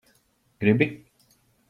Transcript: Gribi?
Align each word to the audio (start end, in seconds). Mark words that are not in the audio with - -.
Gribi? 0.59 1.05